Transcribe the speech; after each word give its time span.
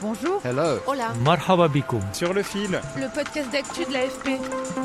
Bonjour. 0.00 0.40
Hello. 0.44 0.78
Hola. 0.86 1.12
Marhaba 1.24 1.68
Sur 2.12 2.32
le 2.32 2.44
fil, 2.44 2.80
Le 2.96 3.12
podcast 3.12 3.50
d'actu 3.50 3.84
de 3.84 3.92
l'AFP. 3.92 4.38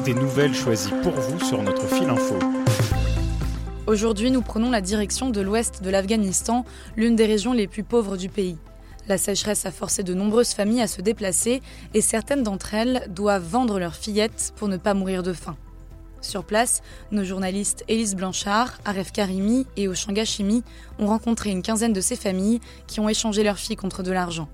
des 0.06 0.16
nouvelles 0.16 0.56
choisies 0.56 0.94
pour 1.04 1.12
vous 1.12 1.40
sur 1.40 1.62
notre 1.62 1.86
fil 1.88 2.10
info. 2.10 2.40
Aujourd'hui, 3.86 4.32
nous 4.32 4.42
prenons 4.42 4.72
la 4.72 4.82
direction 4.82 5.30
de 5.30 5.40
l'ouest 5.40 5.84
de 5.84 5.92
l'Afghanistan, 5.92 6.66
l'une 6.98 7.16
des 7.16 7.28
régions 7.28 7.54
les 7.54 7.68
plus 7.68 7.84
pauvres 7.84 8.18
du 8.18 8.28
pays. 8.28 8.58
La 9.08 9.20
sécheresse 9.20 9.68
a 9.68 9.72
forcé 9.72 10.02
de 10.02 10.16
nombreuses 10.16 10.54
familles 10.54 10.82
à 10.82 10.88
se 10.88 11.02
déplacer 11.02 11.62
et 11.94 12.02
certaines 12.02 12.42
d'entre 12.42 12.74
elles 12.74 13.06
doivent 13.10 13.48
vendre 13.48 13.78
leurs 13.78 13.96
fillettes 13.96 14.54
pour 14.56 14.68
ne 14.68 14.78
pas 14.78 14.96
mourir 14.96 15.22
de 15.22 15.34
faim. 15.34 15.58
Sur 16.22 16.44
place, 16.44 16.82
nos 17.12 17.24
journalistes 17.24 17.84
Élise 17.88 18.16
Blanchard, 18.16 18.80
Aref 18.84 19.12
Karimi 19.12 19.68
et 19.78 19.88
Oshanga 19.88 20.26
Chimi 20.26 20.64
ont 20.98 21.06
rencontré 21.08 21.52
une 21.52 21.62
quinzaine 21.62 21.94
de 21.94 22.02
ces 22.02 22.16
familles 22.16 22.62
qui 22.88 23.00
ont 23.00 23.10
échangé 23.10 23.44
leurs 23.44 23.60
filles 23.60 23.76
contre 23.76 24.02
de 24.02 24.12
l'argent. 24.12 24.48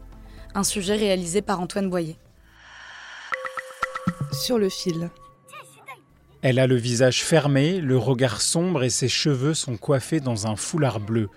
Un 0.55 0.63
sujet 0.63 0.95
réalisé 0.95 1.41
par 1.41 1.59
Antoine 1.59 1.89
Boyer. 1.89 2.17
Sur 4.31 4.57
le 4.57 4.69
fil. 4.69 5.09
Elle 6.41 6.59
a 6.59 6.67
le 6.67 6.75
visage 6.75 7.21
fermé, 7.21 7.81
le 7.81 7.97
regard 7.97 8.39
sombre 8.39 8.83
et 8.83 8.89
ses 8.89 9.09
cheveux 9.09 9.53
sont 9.53 9.75
coiffés 9.75 10.21
dans 10.21 10.47
un 10.47 10.55
foulard 10.55 11.01
bleu. 11.01 11.27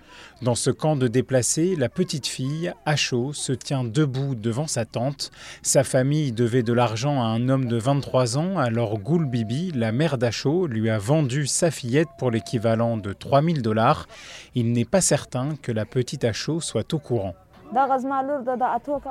Dans 0.41 0.55
ce 0.55 0.69
camp 0.69 0.95
de 0.95 1.09
déplacés, 1.09 1.75
la 1.75 1.89
petite 1.89 2.25
fille, 2.25 2.71
à 2.85 2.95
chaud, 2.95 3.33
se 3.33 3.51
tient 3.51 3.83
debout 3.83 4.33
devant 4.33 4.65
sa 4.65 4.85
tante. 4.85 5.29
Sa 5.61 5.83
famille 5.83 6.31
devait 6.31 6.63
de 6.63 6.71
l'argent 6.71 7.21
à 7.21 7.25
un 7.25 7.49
homme 7.49 7.65
de 7.65 7.75
23 7.75 8.37
ans, 8.37 8.57
alors 8.57 8.97
Goul 8.97 9.25
Bibi, 9.25 9.73
la 9.75 9.91
mère 9.91 10.17
d'Acho, 10.17 10.67
lui 10.67 10.89
a 10.89 10.99
vendu 10.99 11.47
sa 11.47 11.69
fillette 11.69 12.09
pour 12.17 12.31
l'équivalent 12.31 12.95
de 12.95 13.11
3000 13.11 13.61
dollars. 13.61 14.07
Il 14.55 14.71
n'est 14.71 14.85
pas 14.85 15.01
certain 15.01 15.57
que 15.61 15.73
la 15.73 15.85
petite 15.85 16.23
Acho 16.23 16.61
soit 16.61 16.93
au 16.93 16.99
courant. 16.99 17.35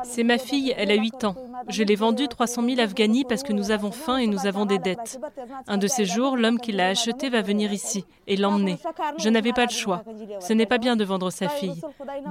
C'est 0.04 0.24
ma 0.24 0.38
fille, 0.38 0.74
elle 0.76 0.90
a 0.90 0.94
8 0.94 1.24
ans. 1.24 1.34
Je 1.68 1.82
l'ai 1.82 1.96
vendue 1.96 2.28
300 2.28 2.62
000 2.62 2.80
Afghani 2.80 3.24
parce 3.24 3.42
que 3.42 3.52
nous 3.52 3.70
avons 3.70 3.90
faim 3.90 4.16
et 4.16 4.26
nous 4.26 4.46
avons 4.46 4.66
des 4.66 4.78
dettes. 4.78 5.20
Un 5.66 5.78
de 5.78 5.86
ces 5.86 6.04
jours, 6.04 6.36
l'homme 6.36 6.58
qui 6.58 6.72
l'a 6.72 6.88
achetée 6.88 7.30
va 7.30 7.42
venir 7.42 7.72
ici 7.72 8.04
et 8.26 8.36
l'emmener. 8.36 8.78
Je 9.18 9.28
n'avais 9.28 9.52
pas 9.52 9.64
le 9.64 9.70
choix. 9.70 10.02
Ce 10.40 10.52
n'est 10.52 10.66
pas 10.66 10.78
bien 10.78 10.96
de 10.96 11.04
vendre 11.04 11.30
sa 11.30 11.48
fille. 11.48 11.80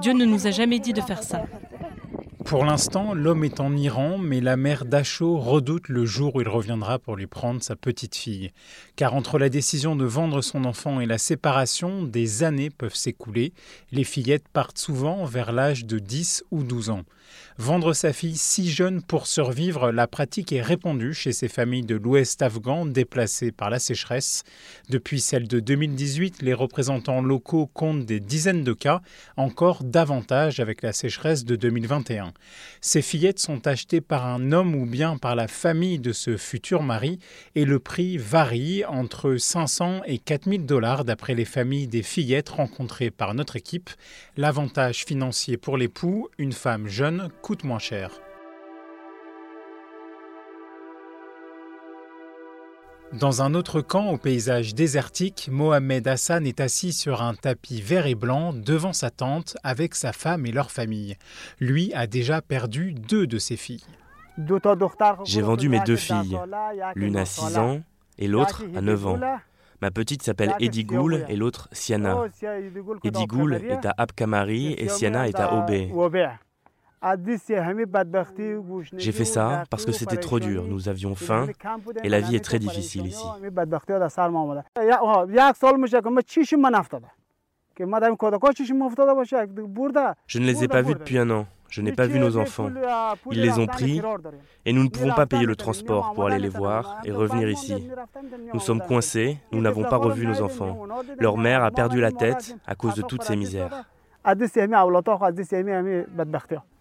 Dieu 0.00 0.12
ne 0.12 0.24
nous 0.24 0.46
a 0.46 0.50
jamais 0.50 0.78
dit 0.78 0.92
de 0.92 1.00
faire 1.00 1.22
ça. 1.22 1.42
Pour 2.44 2.64
l'instant, 2.64 3.14
l'homme 3.14 3.44
est 3.44 3.60
en 3.60 3.76
Iran, 3.76 4.18
mais 4.18 4.40
la 4.40 4.56
mère 4.56 4.84
d'Acho 4.84 5.38
redoute 5.38 5.88
le 5.88 6.04
jour 6.04 6.36
où 6.36 6.40
il 6.40 6.48
reviendra 6.48 6.98
pour 6.98 7.16
lui 7.16 7.26
prendre 7.26 7.62
sa 7.62 7.76
petite 7.76 8.14
fille. 8.14 8.52
Car 8.96 9.14
entre 9.14 9.38
la 9.38 9.48
décision 9.48 9.96
de 9.96 10.04
vendre 10.04 10.42
son 10.42 10.64
enfant 10.64 11.00
et 11.00 11.06
la 11.06 11.18
séparation, 11.18 12.02
des 12.02 12.42
années 12.42 12.70
peuvent 12.70 12.94
s'écouler. 12.94 13.52
Les 13.90 14.04
fillettes 14.04 14.48
partent 14.52 14.78
souvent 14.78 15.24
vers 15.24 15.52
l'âge 15.52 15.86
de 15.86 15.98
10 15.98 16.44
ou 16.50 16.62
12 16.62 16.90
ans. 16.90 17.04
Vendre 17.58 17.92
sa 17.92 18.12
fille 18.12 18.36
si 18.36 18.70
jeune 18.70 19.02
pour 19.02 19.26
survivre, 19.26 19.90
la 19.90 20.06
pratique 20.06 20.52
est 20.52 20.62
répandue 20.62 21.14
chez 21.14 21.32
ces 21.32 21.48
familles 21.48 21.84
de 21.84 21.96
l'Ouest 21.96 22.42
afghan 22.42 22.86
déplacées 22.86 23.52
par 23.52 23.70
la 23.70 23.78
sécheresse. 23.78 24.44
Depuis 24.88 25.20
celle 25.20 25.48
de 25.48 25.60
2018, 25.60 26.42
les 26.42 26.54
représentants 26.54 27.20
locaux 27.20 27.70
comptent 27.72 28.06
des 28.06 28.20
dizaines 28.20 28.64
de 28.64 28.72
cas, 28.72 29.00
encore 29.36 29.84
davantage 29.84 30.60
avec 30.60 30.82
la 30.82 30.92
sécheresse 30.92 31.44
de 31.44 31.56
2021. 31.56 32.31
Ces 32.80 33.02
fillettes 33.02 33.38
sont 33.38 33.66
achetées 33.66 34.00
par 34.00 34.26
un 34.26 34.52
homme 34.52 34.74
ou 34.74 34.86
bien 34.86 35.16
par 35.16 35.36
la 35.36 35.48
famille 35.48 35.98
de 35.98 36.12
ce 36.12 36.36
futur 36.36 36.82
mari 36.82 37.18
et 37.54 37.64
le 37.64 37.78
prix 37.78 38.16
varie 38.16 38.84
entre 38.84 39.36
500 39.36 40.02
et 40.06 40.18
4000 40.18 40.66
dollars 40.66 41.04
d'après 41.04 41.34
les 41.34 41.44
familles 41.44 41.88
des 41.88 42.02
fillettes 42.02 42.48
rencontrées 42.48 43.10
par 43.10 43.34
notre 43.34 43.56
équipe. 43.56 43.90
L'avantage 44.36 45.04
financier 45.04 45.56
pour 45.56 45.76
l'époux, 45.76 46.28
une 46.38 46.52
femme 46.52 46.88
jeune, 46.88 47.28
coûte 47.42 47.64
moins 47.64 47.78
cher. 47.78 48.10
Dans 53.12 53.42
un 53.42 53.54
autre 53.54 53.82
camp 53.82 54.10
au 54.10 54.16
paysage 54.16 54.74
désertique, 54.74 55.48
Mohamed 55.52 56.08
Hassan 56.08 56.46
est 56.46 56.60
assis 56.60 56.92
sur 56.92 57.20
un 57.20 57.34
tapis 57.34 57.82
vert 57.82 58.06
et 58.06 58.14
blanc 58.14 58.54
devant 58.54 58.94
sa 58.94 59.10
tente 59.10 59.56
avec 59.62 59.94
sa 59.94 60.12
femme 60.12 60.46
et 60.46 60.52
leur 60.52 60.70
famille. 60.70 61.16
Lui 61.60 61.92
a 61.92 62.06
déjà 62.06 62.40
perdu 62.40 62.94
deux 62.94 63.26
de 63.26 63.38
ses 63.38 63.56
filles. 63.56 63.84
J'ai 65.24 65.42
vendu 65.42 65.68
mes 65.68 65.80
deux 65.80 65.96
filles, 65.96 66.38
l'une 66.94 67.18
à 67.18 67.26
6 67.26 67.58
ans 67.58 67.82
et 68.18 68.28
l'autre 68.28 68.64
à 68.74 68.80
9 68.80 69.06
ans. 69.06 69.20
Ma 69.82 69.90
petite 69.90 70.22
s'appelle 70.22 70.54
Eddie 70.58 70.84
Goul 70.84 71.26
et 71.28 71.36
l'autre 71.36 71.68
Siana. 71.72 72.24
Eddie 73.04 73.26
Goul 73.26 73.54
est 73.54 73.84
à 73.84 73.92
Abkamari 73.98 74.72
et 74.72 74.88
Siana 74.88 75.28
est 75.28 75.38
à 75.38 75.54
Obé. 75.54 75.92
J'ai 78.96 79.12
fait 79.12 79.24
ça 79.24 79.64
parce 79.70 79.84
que 79.84 79.92
c'était 79.92 80.16
trop 80.16 80.38
dur. 80.38 80.64
Nous 80.68 80.88
avions 80.88 81.14
faim 81.14 81.46
et 82.02 82.08
la 82.08 82.20
vie 82.20 82.36
est 82.36 82.44
très 82.44 82.58
difficile 82.58 83.06
ici. 83.06 83.24
Je 90.26 90.38
ne 90.38 90.44
les 90.44 90.64
ai 90.64 90.68
pas 90.68 90.82
vus 90.82 90.94
depuis 90.94 91.18
un 91.18 91.30
an. 91.30 91.46
Je 91.72 91.80
n'ai 91.80 91.92
pas 91.92 92.06
vu 92.06 92.18
nos 92.18 92.36
enfants. 92.36 92.68
Ils 93.30 93.40
les 93.40 93.58
ont 93.58 93.66
pris 93.66 94.02
et 94.66 94.74
nous 94.74 94.84
ne 94.84 94.90
pouvons 94.90 95.14
pas 95.14 95.24
payer 95.24 95.46
le 95.46 95.56
transport 95.56 96.12
pour 96.12 96.26
aller 96.26 96.38
les 96.38 96.50
voir 96.50 96.98
et 97.04 97.10
revenir 97.10 97.48
ici. 97.48 97.88
Nous 98.52 98.60
sommes 98.60 98.82
coincés, 98.82 99.38
nous 99.52 99.62
n'avons 99.62 99.84
pas 99.84 99.96
revu 99.96 100.26
nos 100.26 100.42
enfants. 100.42 100.86
Leur 101.18 101.38
mère 101.38 101.64
a 101.64 101.70
perdu 101.70 101.98
la 102.00 102.12
tête 102.12 102.54
à 102.66 102.74
cause 102.74 102.94
de 102.94 103.02
toutes 103.02 103.22
ces 103.22 103.36
misères. 103.36 103.86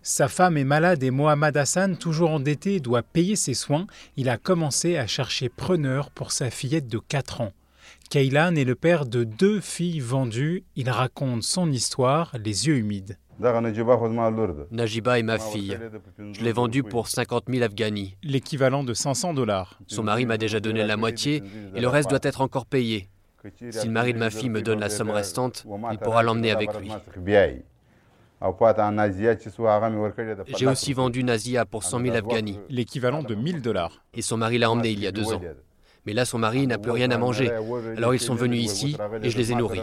Sa 0.04 0.28
femme 0.28 0.58
est 0.58 0.64
malade 0.64 1.04
et 1.04 1.12
Mohamed 1.12 1.58
Hassan, 1.58 1.98
toujours 1.98 2.32
endetté, 2.32 2.80
doit 2.80 3.02
payer 3.02 3.36
ses 3.36 3.54
soins. 3.54 3.88
Il 4.16 4.30
a 4.30 4.38
commencé 4.38 4.98
à 4.98 5.08
chercher 5.08 5.50
preneur 5.50 6.12
pour 6.12 6.32
sa 6.32 6.50
fillette 6.50 6.88
de 6.88 7.00
4 7.00 7.42
ans. 7.42 7.52
Kaylan 8.10 8.56
est 8.56 8.64
le 8.64 8.76
père 8.76 9.06
de 9.06 9.24
deux 9.24 9.60
filles 9.60 10.00
vendues. 10.00 10.64
Il 10.76 10.90
raconte 10.90 11.44
son 11.44 11.72
histoire, 11.72 12.32
les 12.38 12.68
yeux 12.68 12.78
humides. 12.78 13.18
Najiba 14.72 15.18
est 15.18 15.24
ma 15.24 15.40
fille. 15.40 15.80
Je 16.20 16.44
l'ai 16.44 16.52
vendue 16.52 16.84
pour 16.84 17.08
50 17.08 17.46
000 17.50 17.64
Afghani. 17.64 18.18
L'équivalent 18.22 18.84
de 18.84 18.94
500 18.94 19.34
dollars. 19.34 19.80
Son 19.88 20.04
mari 20.04 20.28
m'a 20.28 20.38
déjà 20.38 20.60
donné 20.60 20.86
la 20.86 20.98
moitié 20.98 21.42
et 21.74 21.82
le 21.82 21.88
reste 21.88 22.10
doit 22.10 22.20
être 22.22 22.42
encore 22.42 22.68
payé. 22.68 23.10
Si 23.72 23.88
le 23.88 23.92
mari 23.92 24.14
de 24.14 24.20
ma 24.20 24.30
fille 24.30 24.50
me 24.50 24.62
donne 24.62 24.80
la 24.80 24.90
somme 24.90 25.10
restante, 25.12 25.66
il 25.92 25.98
pourra 25.98 26.24
l'emmener 26.24 26.52
avec 26.52 26.74
lui. 26.80 26.92
J'ai 30.58 30.68
aussi 30.68 30.94
vendu 30.94 31.24
Nazia 31.24 31.66
pour 31.66 31.84
100 31.84 32.02
000 32.02 32.16
Afghani 32.16 32.60
L'équivalent 32.70 33.22
de 33.24 33.36
1000 33.36 33.62
dollars. 33.62 34.04
et 34.14 34.22
son 34.22 34.38
mari 34.38 34.58
l'a 34.58 34.72
emmené 34.72 34.90
il 34.90 35.00
y 35.00 35.08
a 35.08 35.12
deux 35.12 35.34
ans. 35.34 35.42
Mais 36.06 36.14
là, 36.14 36.26
son 36.26 36.40
mari 36.40 36.66
n'a 36.66 36.78
plus 36.78 36.92
rien 36.92 37.12
à 37.12 37.18
manger. 37.18 37.52
Alors 37.96 38.16
ils 38.16 38.20
sont 38.20 38.34
venus 38.34 38.64
ici 38.64 38.98
et 39.22 39.30
je 39.30 39.38
les 39.38 39.52
ai 39.52 39.56
nourris. 39.56 39.82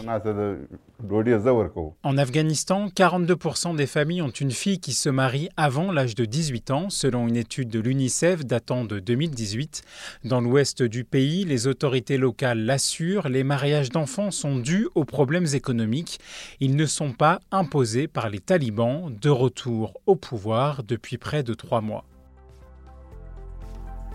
En 2.03 2.19
Afghanistan, 2.19 2.89
42% 2.89 3.77
des 3.77 3.87
familles 3.87 4.23
ont 4.23 4.31
une 4.31 4.51
fille 4.51 4.81
qui 4.81 4.93
se 4.93 5.09
marie 5.09 5.49
avant 5.57 5.93
l'âge 5.93 6.15
de 6.17 6.25
18 6.25 6.71
ans, 6.73 6.91
selon 6.91 7.29
une 7.29 7.37
étude 7.37 7.69
de 7.69 7.79
l'UNICEF 7.79 8.45
datant 8.45 8.85
de 8.85 8.99
2018. 8.99 9.83
Dans 10.25 10.41
l'ouest 10.41 10.83
du 10.83 11.05
pays, 11.05 11.45
les 11.45 11.67
autorités 11.69 12.17
locales 12.17 12.65
l'assurent, 12.65 13.29
les 13.29 13.45
mariages 13.45 13.91
d'enfants 13.91 14.33
sont 14.33 14.57
dus 14.57 14.89
aux 14.95 15.05
problèmes 15.05 15.47
économiques. 15.55 16.19
Ils 16.61 16.75
ne 16.75 16.87
sont 16.87 17.13
pas 17.13 17.41
imposés 17.53 18.09
par 18.09 18.29
les 18.29 18.41
talibans, 18.41 19.15
de 19.21 19.31
retour 19.31 19.95
au 20.07 20.17
pouvoir 20.17 20.83
depuis 20.83 21.19
près 21.19 21.43
de 21.43 21.55
trois 21.55 21.81
mois. 21.81 22.05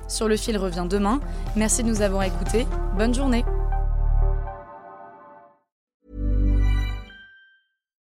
Sur 0.07 0.27
le 0.27 0.38
fil 0.38 0.57
revient 0.57 0.88
demain. 0.89 1.19
Merci 1.55 1.83
de 1.83 1.88
nous 1.89 2.01
avoir 2.01 2.23
écoutés. 2.23 2.65
Bonne 2.97 3.13
journée. 3.13 3.44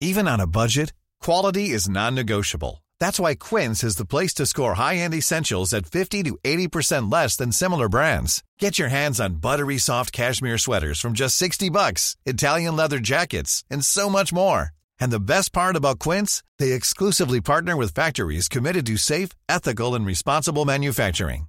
Even 0.01 0.29
on 0.29 0.39
a 0.39 0.47
budget, 0.47 0.93
quality 1.21 1.71
is 1.71 1.89
non-negotiable. 1.89 2.81
That's 3.01 3.19
why 3.19 3.35
Quince 3.35 3.83
is 3.83 3.97
the 3.97 4.05
place 4.05 4.33
to 4.35 4.45
score 4.45 4.75
high-end 4.75 5.13
essentials 5.13 5.73
at 5.73 5.87
50 5.91 6.23
to 6.23 6.37
80% 6.41 7.11
less 7.11 7.35
than 7.35 7.51
similar 7.51 7.89
brands. 7.89 8.41
Get 8.59 8.79
your 8.79 8.87
hands 8.87 9.19
on 9.19 9.41
buttery 9.41 9.77
soft 9.77 10.13
cashmere 10.13 10.57
sweaters 10.57 11.01
from 11.01 11.19
just 11.19 11.35
60 11.35 11.69
bucks, 11.69 12.15
Italian 12.25 12.77
leather 12.77 12.99
jackets, 12.99 13.65
and 13.69 13.83
so 13.83 14.09
much 14.09 14.31
more. 14.31 14.69
And 15.01 15.11
the 15.11 15.19
best 15.19 15.51
part 15.51 15.75
about 15.75 15.99
Quince, 15.99 16.43
they 16.59 16.71
exclusively 16.71 17.41
partner 17.41 17.75
with 17.75 17.93
factories 17.93 18.47
committed 18.47 18.85
to 18.85 18.95
safe, 18.95 19.31
ethical, 19.49 19.95
and 19.95 20.05
responsible 20.05 20.63
manufacturing. 20.63 21.48